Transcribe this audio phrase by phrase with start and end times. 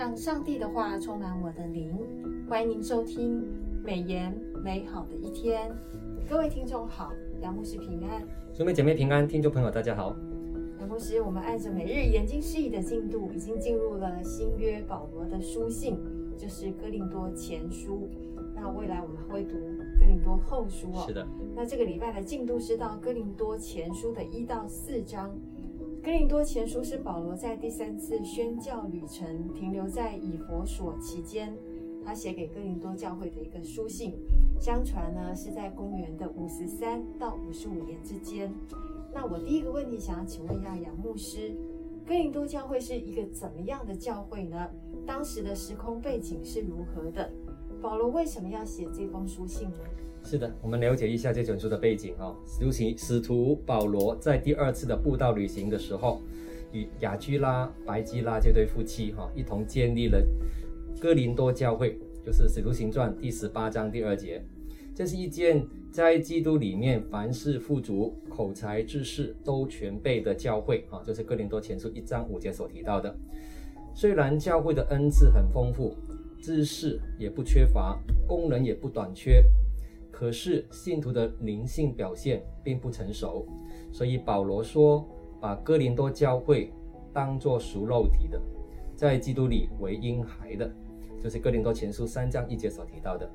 [0.00, 1.94] 让上帝的话充满我的灵。
[2.48, 3.46] 欢迎您收听
[3.84, 4.34] 美言
[4.64, 5.70] 美好的一天。
[6.26, 10.16] 各位听众好，杨牧师平安，兄妹姐妹平安，听众朋友大家好。
[10.78, 15.98] 杨牧师，我们按着每日研经释义的进度，已经进入了新约保罗的书信，
[16.34, 18.08] 就是哥林多前书。
[18.54, 19.58] 那未来我们会读
[19.98, 21.04] 哥林多后书哦。
[21.06, 21.26] 是的。
[21.54, 25.30] 那这个礼拜的进度是到哥林多前书的一到四章。
[26.02, 31.54] 哥林多前书是保罗在第三次宣教旅程停留在以弗所期间，
[32.02, 34.14] 他写给哥林多教会的一个书信。
[34.58, 38.50] 相传呢是在公元的五十三到五十五年之间。
[39.12, 41.54] 那我第一个问题想要请问一下杨牧师，
[42.06, 44.70] 哥林多教会是一个怎么样的教会呢？
[45.06, 47.30] 当时的时空背景是如何的？
[47.82, 49.76] 保罗为什么要写这封书信呢？
[50.22, 52.34] 是的，我们了解一下这本书的背景啊。
[52.60, 56.22] 尤其使徒保罗在第二次的布道旅行的时候，
[56.72, 60.24] 与亚居拉、白基拉这对夫妻哈一同建立了
[61.00, 64.40] 哥林多教会，就是《使徒行传》第十八章第二节。
[64.94, 73.16] 这是一件在基督里面凡事富足、口才、知识都全备的教会啊，就是哥林多前书一章五节所提到的。
[73.94, 75.96] 虽然教会的恩赐很丰富，
[76.40, 79.42] 知识也不缺乏，功能也不短缺。
[80.20, 83.46] 可是信徒的灵性表现并不成熟，
[83.90, 85.08] 所以保罗说，
[85.40, 86.70] 把哥林多教会
[87.10, 88.38] 当作属肉体的，
[88.94, 90.70] 在基督里为婴孩的，
[91.18, 93.26] 就是哥林多前书三章一节所提到的，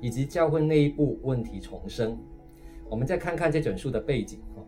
[0.00, 2.18] 以及教会内部问题重生。
[2.90, 4.64] 我们再看看这卷书的背景哈，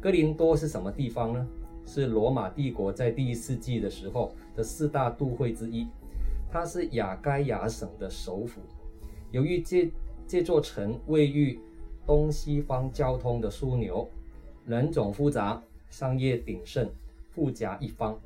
[0.00, 1.46] 哥林多是什么地方呢？
[1.84, 5.88] 是罗马帝国在第一世纪的时候的四大都会之一，
[6.50, 8.62] 它是亚该亚省的首府。
[9.30, 9.92] 由于这
[10.28, 11.58] 这座城位于
[12.04, 14.06] 东西方交通的枢纽，
[14.66, 16.86] 人种复杂，商业鼎盛，
[17.30, 18.20] 富甲一方。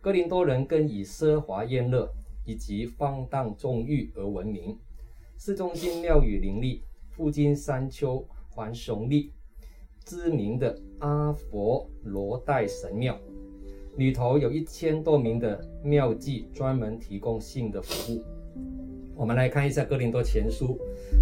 [0.00, 2.10] 哥林多人更以奢华宴乐
[2.46, 4.78] 以及放荡纵欲而闻名。
[5.36, 6.80] 市中心庙宇林立，
[7.10, 9.30] 附近山丘环耸立，
[10.06, 13.20] 知名的阿佛罗代神庙
[13.98, 18.24] 里头有一千多名的庙妓，专门提供性的服务。
[19.14, 20.78] 我们来看一下哥林多前书。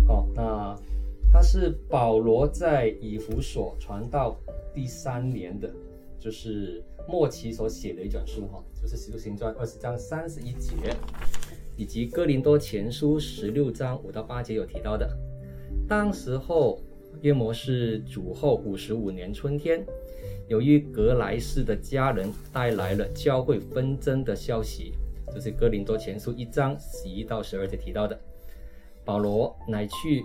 [0.08, 0.76] 哦，那
[1.32, 4.36] 他是保罗在以弗所传道
[4.74, 5.72] 第三年的，
[6.18, 10.74] 就是末期所写的一卷书哈，就是《使徒行传》二十章三十一节，
[11.76, 15.08] 以及哥林多前书十六章五到八节有提到的。
[15.88, 16.80] 当时候
[17.20, 19.84] 约莫是主后五十五年春天，
[20.48, 24.92] 由于格莱氏的家人带来了教会纷争的消息，
[25.32, 28.18] 这是哥林多前书一章十一到十二节提到的。
[29.04, 30.24] 保罗乃去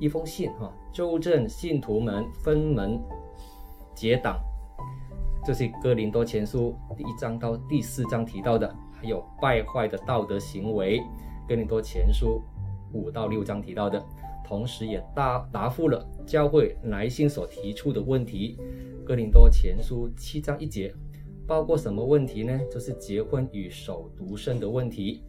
[0.00, 3.00] 一封信，哈，纠正信徒们分门
[3.94, 4.40] 结党，
[5.44, 11.02] 这是哥林多前书第一章到第四章提到的，还有败坏的道德行为，
[11.48, 12.40] 哥林多前书
[12.92, 14.02] 五到六章提到的，
[14.44, 18.56] 同时也答答复了教会来信所提出的问题，
[19.04, 20.94] 哥林多前书七章一节，
[21.46, 22.60] 包括什么问题呢？
[22.70, 25.22] 就是结婚与守独身的问题。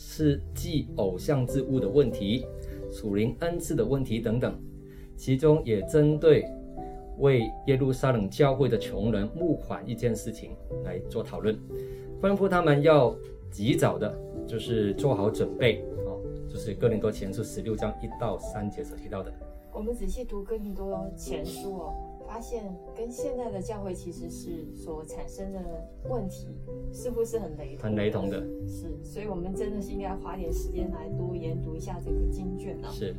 [0.00, 2.46] 是祭偶像之物的问题，
[2.88, 4.56] 属灵恩赐的问题等等，
[5.16, 6.44] 其中也针对
[7.18, 10.52] 为耶路撒冷教会的穷人募款一件事情
[10.84, 11.52] 来做讨论，
[12.22, 13.12] 吩咐他们要
[13.50, 19.32] 及早的，就是做好准备哦，就是哥林多前书十六章一到三节所提到的。
[19.72, 21.92] 我们仔细读哥林多前书哦。
[22.28, 22.62] 发现
[22.94, 25.58] 跟现在的教会其实是所产生的
[26.10, 26.46] 问题，
[26.92, 28.38] 似乎是很雷同，很雷同的。
[28.68, 32.90] 是，所以我们真的是应该花点时间来多研读一下这个经卷啊。
[32.90, 33.16] 是。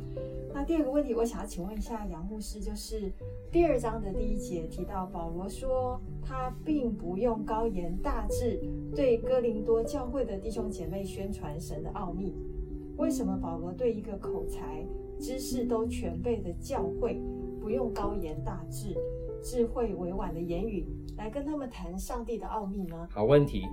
[0.54, 3.10] 那第二个问题，我想要请问一下杨牧师，就是
[3.50, 8.60] 第二章的第一节提到保罗说，他并不用高言大志
[8.94, 12.32] 对哥林多教会的弟兄姐妹宣传神的奥秘。
[12.96, 14.84] 为什么保罗对一个口才、
[15.18, 17.20] 知识都全备的教会？
[17.70, 18.96] 不用高言大志、
[19.40, 20.84] 智慧委婉的言语
[21.16, 23.06] 来跟他们谈上帝的奥秘呢？
[23.12, 23.64] 好问题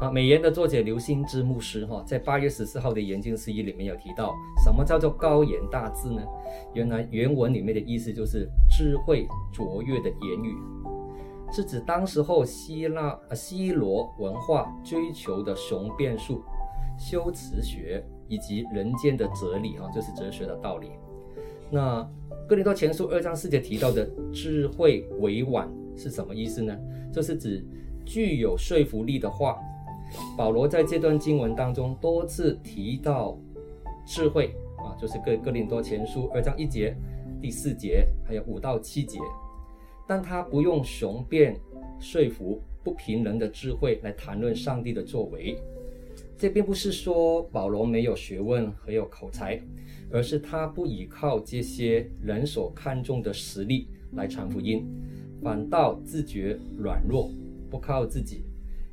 [0.00, 0.10] 啊！
[0.10, 4.34] 美言的作者刘新之牧师哈，在八月十四号的研经释义里面有提到，
[4.64, 6.20] 什么叫做高言大志呢？
[6.74, 10.56] 原来原文里面的意思就是智慧卓越的言语，
[11.52, 16.42] 是指当时候希腊啊希罗文化追求的雄辩术、
[16.98, 20.90] 修辞学以及人间的哲理哈，就是哲学的道理。
[21.70, 22.08] 那
[22.48, 26.76] 哥林多前书二章四节提到的智慧委婉是什么意思呢？
[27.12, 27.64] 这是指
[28.04, 29.58] 具有说服力的话。
[30.36, 33.36] 保罗在这段经文当中多次提到
[34.06, 36.96] 智慧啊，就是哥哥林多前书二章一节、
[37.42, 39.18] 第四节，还有五到七节。
[40.06, 41.58] 但他不用雄辩
[41.98, 45.58] 说服不平人的智慧来谈论上帝的作为。
[46.38, 49.58] 这并不是说保罗没有学问和有口才，
[50.10, 54.86] 而是他不依靠这些人所看重的实力来传福音，
[55.42, 57.30] 反倒自觉软弱，
[57.70, 58.42] 不靠自己，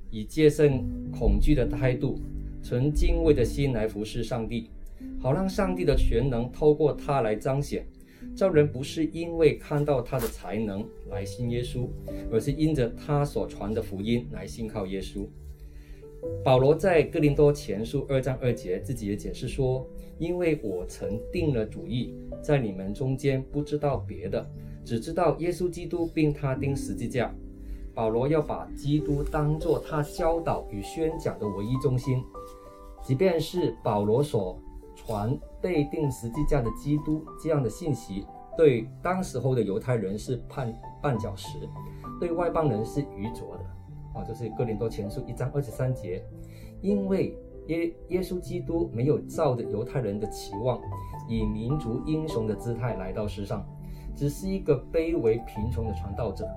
[0.09, 2.17] 以戒慎恐惧的态度，
[2.61, 4.69] 存敬畏的心来服侍上帝，
[5.19, 7.85] 好让上帝的全能透过他来彰显。
[8.37, 11.89] 召人不是因为看到他的才能来信耶稣，
[12.31, 15.27] 而是因着他所传的福音来信靠耶稣。
[16.43, 19.87] 保罗在哥林多前书二章二节自己也解释说
[20.19, 24.45] ：“因为我曾定了主意，在你们中间不知道别的，
[24.83, 27.33] 只知道耶稣基督并他钉十字架。”
[27.95, 32.23] 保罗要把基督当作他教导与宣讲的唯一中心，
[33.03, 34.59] 即便是保罗所
[34.95, 38.25] 传被钉十字架的基督这样的信息，
[38.57, 40.73] 对当时候的犹太人是绊
[41.03, 41.59] 绊脚石，
[42.19, 43.63] 对外邦人是愚拙的。
[44.13, 46.23] 啊，就是哥林多前书一章二十三节，
[46.81, 47.37] 因为
[47.67, 50.79] 耶耶稣基督没有照着犹太人的期望，
[51.27, 53.65] 以民族英雄的姿态来到世上，
[54.15, 56.47] 只是一个卑微贫穷的传道者，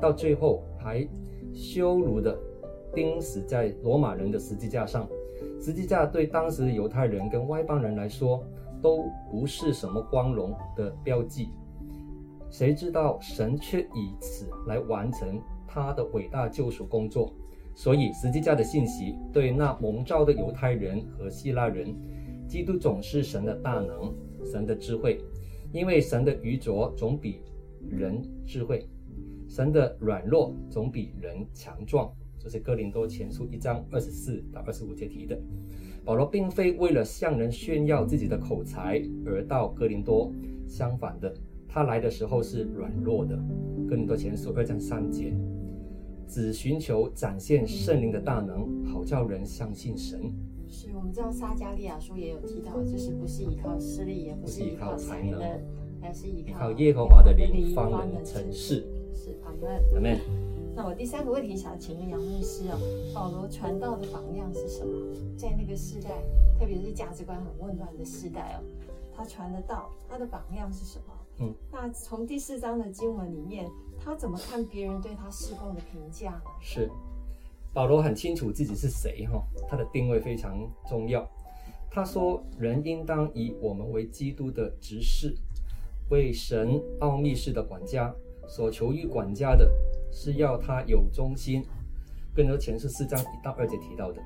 [0.00, 1.06] 到最后还
[1.52, 2.38] 羞辱的
[2.94, 5.08] 钉死在罗马人的十字架上。
[5.60, 8.44] 十字架对当时的犹太人跟外邦人来说
[8.80, 11.50] 都不是什么光荣的标记，
[12.50, 15.40] 谁知道神却以此来完成
[15.72, 17.32] 他的伟大救赎工作。
[17.74, 21.94] 所以十字架的信息对那蒙召的犹太人和希腊人，
[22.46, 24.12] 基督总是神的大能，
[24.44, 25.18] 神的智慧，
[25.72, 27.40] 因为神的愚拙总比
[27.88, 28.86] 人智慧，
[29.48, 32.12] 神的软弱总比人强壮。
[32.38, 35.40] 这是哥林多前书一章二十四到二十五节提的。
[36.04, 40.30] 保罗并非为了向人炫耀自己的口才而到哥林多，
[40.66, 41.32] 相反的，
[41.66, 43.34] 他来的时候是软弱的。
[43.88, 45.32] 哥林多前书二章三节，
[46.28, 50.32] 只寻求展现圣灵的大能，好叫人相信神。
[50.68, 55.40] 是我们知道撒迦利亚书也有提到，就是不是依靠势力，也不是依靠才能，
[56.00, 58.86] 还是依靠耶和华的灵方能成事。
[59.14, 60.18] 是阿门，阿门。
[60.74, 62.80] 那我第三个问题想请问杨牧师哦，
[63.14, 65.14] 保罗传道的榜样是什么？
[65.36, 66.08] 在那个时代，
[66.58, 68.64] 特别是价值观很混乱的时代哦，
[69.14, 71.12] 他传的道，他的榜样是什么？
[71.38, 73.68] 嗯，那从第四章的经文里面，
[73.98, 76.42] 他怎么看别人对他事工的评价呢？
[76.60, 76.90] 是，
[77.72, 80.56] 保罗很清楚自己是谁哈，他的定位非常
[80.88, 81.28] 重要。
[81.90, 85.36] 他说，人应当以我们为基督的执事，
[86.10, 88.14] 为神奥秘式的管家，
[88.46, 89.70] 所求于管家的。
[90.14, 91.64] 是要他有忠心，
[92.34, 94.22] 更多前书四章一到二节提到的。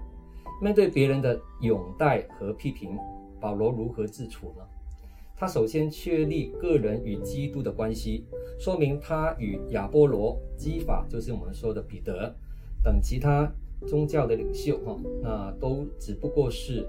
[0.60, 2.98] 面对别人的拥戴和批评，
[3.40, 4.64] 保罗如何自处呢？
[5.38, 8.24] 他首先确立个人与基督的关系，
[8.58, 12.34] 说明他与亚波罗、基法，就是我们说的彼得
[12.82, 13.52] 等其他
[13.86, 16.88] 宗教的领袖，哈，那都只不过是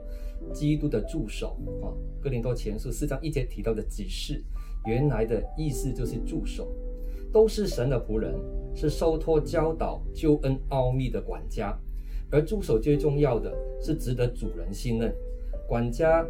[0.54, 1.92] 基督的助手啊。
[2.22, 4.42] 哥林多前书四章一节提到的执事，
[4.86, 6.72] 原来的意思就是助手。
[7.34, 8.34] 都是神的仆人，
[8.74, 11.78] 是受托教导救恩奥秘的管家，
[12.32, 15.14] 而助手最重要的是值得主人信任。
[15.68, 16.26] 管家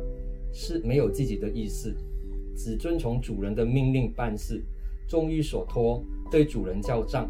[0.51, 1.95] 是没有自己的意思，
[2.57, 4.62] 只遵从主人的命令办事，
[5.07, 7.29] 忠于所托，对主人交账。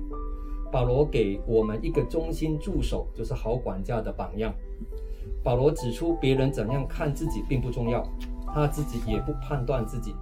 [0.71, 4.53] 保罗给我们一个忠心助手，就是好管家的榜样。
[5.43, 8.01] 保罗指出，别人怎样看自己并不重要，
[8.53, 10.15] 他自己也不判断自己，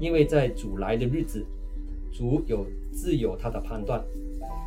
[0.00, 1.46] 因为在主来的日子。
[2.12, 4.02] 主有自有他的判断。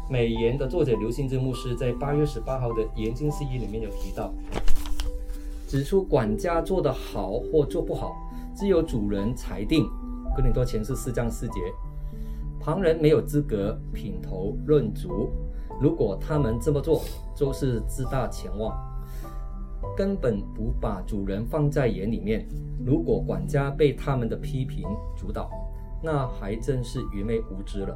[0.08, 4.32] 美言的作者刘兴志牧师在八月十八号的研经释义里面有提到，
[5.68, 8.16] 指出管家做得好或做不好，
[8.60, 9.90] 只有主人裁定。
[10.36, 11.62] 哥林多前是四章四节，
[12.60, 15.32] 旁人没有资格品头论足。
[15.80, 17.02] 如果他们这么做，
[17.34, 18.78] 就是自大僭妄，
[19.96, 22.46] 根本不把主人放在眼里面。
[22.86, 24.84] 如果管家被他们的批评
[25.16, 25.50] 主导，
[26.04, 27.96] 那还真是愚昧无知了，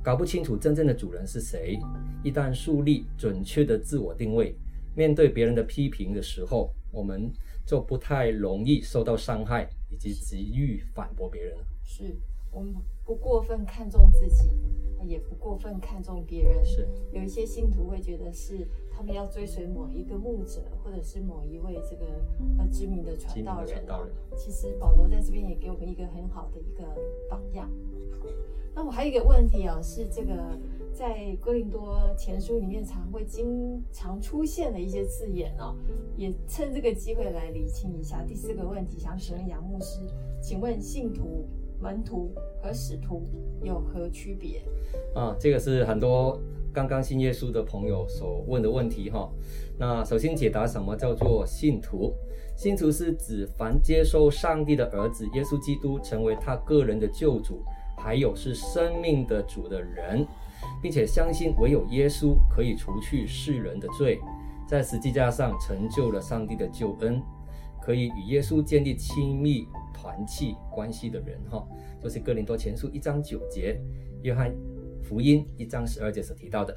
[0.00, 1.76] 搞不清楚真正的主人是谁。
[2.22, 4.54] 一旦树立准确的自我定位，
[4.94, 7.32] 面对别人的批评的时候，我们
[7.66, 11.56] 就不太容易受到伤害，以及急于反驳别人。
[11.82, 12.16] 是
[12.50, 14.50] 我们不过分看重自己，
[15.04, 16.64] 也不过分看重别人。
[16.64, 18.66] 是有一些信徒会觉得是。
[18.98, 22.04] 他们要追随某一个牧者，或者是某一位这个
[22.58, 23.86] 呃知名的传道人。
[23.86, 26.82] 道人其实保罗在这边也给我们一个很好的一个
[27.30, 27.70] 榜样。
[28.74, 30.34] 那我还有一个问题啊，是这个
[30.92, 35.76] 在哥林多前书里面常会经常出现的一些字眼哦，
[36.16, 38.22] 也趁这个机会来理清一下。
[38.22, 40.00] 第四个问题，想询问杨牧师，
[40.42, 41.46] 请问信徒、
[41.80, 43.28] 门徒和使徒
[43.62, 44.62] 有何区别？
[45.14, 46.40] 啊，这个是很多
[46.72, 49.30] 刚刚信耶稣的朋友所问的问题哈。
[49.78, 52.12] 那首先解答什么叫做信徒？
[52.56, 57.62] 信徒是指凡接受上帝的儿子耶稣基督成为他个人的救主，
[57.96, 60.26] 还有是生命的主的人，
[60.82, 64.20] 并且相信唯有耶稣可以除去世人的罪，
[64.66, 67.22] 在十字架上成就了上帝的救恩，
[67.82, 71.66] 可以与耶稣建立亲密团契关系的人哈。
[72.00, 73.80] 就是哥林多前书一章九节，
[74.22, 74.54] 约翰
[75.02, 76.76] 福音一章十二节所提到的。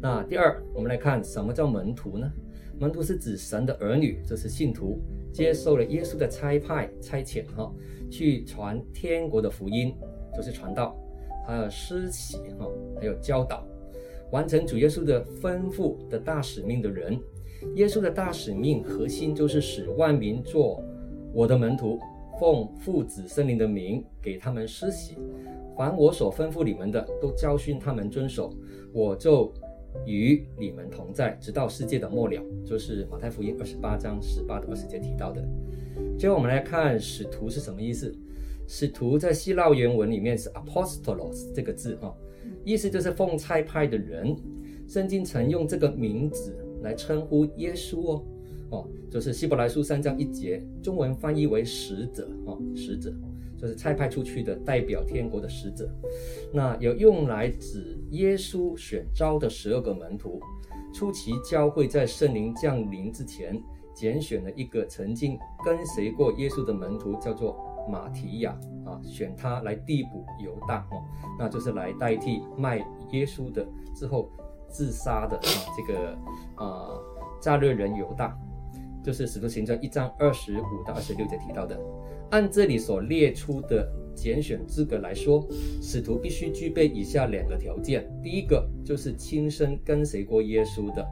[0.00, 2.30] 那第二，我们来看什么叫门徒呢？
[2.78, 4.98] 门徒是指神的儿女，这是信徒，
[5.30, 7.70] 接受了耶稣的差派、差遣，哈，
[8.10, 9.94] 去传天国的福音，
[10.34, 10.96] 就是传道，
[11.46, 12.66] 还有施洗，哈，
[12.98, 13.66] 还有教导，
[14.30, 17.18] 完成主耶稣的吩咐的大使命的人。
[17.76, 20.82] 耶稣的大使命核心就是使万民做
[21.32, 21.98] 我的门徒，
[22.38, 25.16] 奉父子圣灵的名给他们施洗，
[25.76, 28.52] 凡我所吩咐你们的，都教训他们遵守，
[28.92, 29.52] 我就。
[30.06, 35.44] 与你们同在，直到世界的末了，就是马太福音二十八章十八到二十节提到的。
[36.16, 38.16] 最后，我们来看使徒是什么意思？
[38.72, 42.16] 使徒在希腊原文里面是 apostolos 这个字，哈，
[42.64, 44.36] 意思就是奉差派的人。
[44.86, 48.24] 圣经曾用这个名字来称呼耶稣哦，
[48.70, 53.12] 哦，就是希伯来书三章一节，中文翻译为使者，哦，使者。
[53.58, 55.90] 就是差派出去的代表天国的使者，
[56.50, 60.40] 那有用来指耶稣选召的十二个门徒。
[60.94, 63.60] 初期教会在圣灵降临之前，
[64.00, 67.54] 拣选了一个曾经跟随过耶稣的门徒，叫做
[67.86, 71.04] 马提亚啊，选他来递补犹大哦，
[71.38, 72.78] 那就是来代替卖
[73.10, 74.30] 耶稣的之后
[74.70, 76.16] 自杀的啊这个
[76.54, 76.88] 啊
[77.42, 78.34] 加略人犹大，
[79.04, 81.78] 就是使徒行传一章二十五到二十六节提到的。
[82.30, 85.46] 按这里所列出的拣选资格来说，
[85.82, 91.02] 使徒必须具备以下两个条件：第一个就是亲身跟随过耶稣的，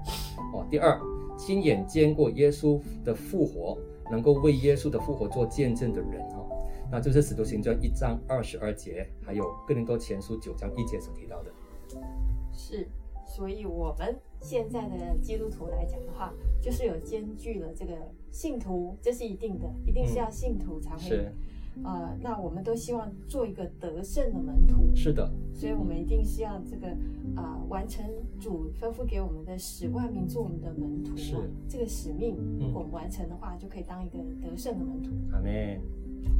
[0.55, 0.99] 哦；第二，
[1.39, 3.79] 亲眼见过耶稣的复活，
[4.11, 6.47] 能够为耶稣的复活做见证的人，哦。
[6.91, 11.51] 那就是使徒行传一章二十二节，还有哥林多前书九章一节所提到的。
[12.53, 12.87] 是，
[13.25, 17.95] 所以我们现在的基督徒来讲的话，就是有兼具了这个。
[18.31, 21.33] 信徒，这是一定的，一定是要信徒才会。
[21.85, 24.95] 呃，那我们都希望做一个得胜的门徒。
[24.95, 26.89] 是的，所以我们一定是要这个
[27.35, 28.05] 啊、呃，完成
[28.41, 31.17] 主吩咐给我们的使万民做我们的门徒。
[31.17, 31.37] 是，
[31.69, 35.11] 这个使命，如果我们完成的话，就可以当一个得胜的门徒。
[35.33, 35.81] 阿门。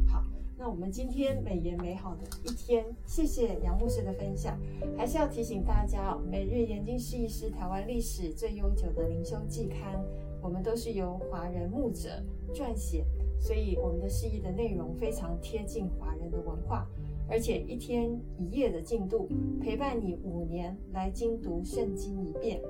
[0.07, 0.23] 好，
[0.57, 4.59] 那我们今天美言美好的一天，谢谢杨牧师的分享。
[4.97, 10.03] 还是要提醒大家哦，每日研经释义诗台湾历史最悠久的灵修季刊。
[10.41, 13.05] 我们都是由华人牧者撰写，
[13.39, 16.85] 所以我们的释义的内容非常贴近华人的文化，
[17.27, 19.27] 而且一天一夜的进度
[19.61, 22.61] 陪伴你五年来精读圣经一遍。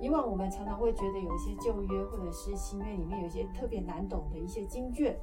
[0.00, 5.18] 以往我们常常会觉得有一些旧约或者是新约里面有一些特别难懂的一些经卷，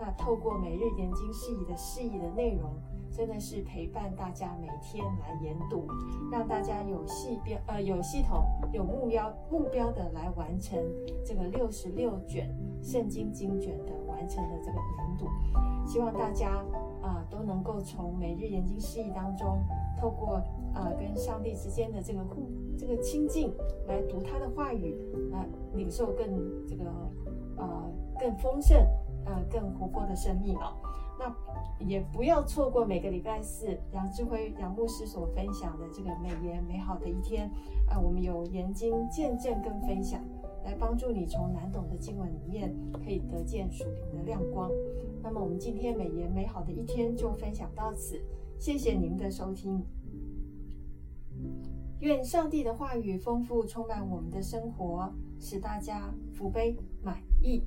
[0.00, 2.70] 那透过每日研经释义的释义的内容。
[3.12, 5.84] 真的是陪伴大家每天来研读，
[6.30, 10.78] 让大家有系标呃有系统有目标目标的来完成
[11.24, 12.48] 这个六十六卷
[12.80, 15.26] 圣经经卷的完成的这个研读。
[15.86, 16.62] 希望大家
[17.02, 19.58] 啊、都能够从每日研经释义当中，
[19.98, 20.34] 透过
[20.74, 22.46] 啊、呃、跟上帝之间的这个互
[22.78, 23.50] 这个亲近，
[23.88, 24.94] 来读他的话语，
[25.32, 25.40] 啊、
[25.72, 26.84] 领受更这个
[27.56, 28.76] 呃更丰盛
[29.24, 30.76] 呃更活泼的生命哦。
[31.18, 31.34] 那
[31.86, 37.50] 也不要错过每个礼拜四杨智辉杨牧师所分享的这个美言美好的一天
[37.88, 40.20] 啊、我们有研经见证跟分享，
[40.64, 44.70] 来帮助你从难懂的经文里面可以得见属灵的亮光。
[45.22, 48.20] 那么我们今天美言美好的一天就分享到此，
[48.58, 49.82] 谢谢您的收听。
[52.00, 57.62] 愿上帝的话语丰富充满我们的生活，使大家福杯满溢。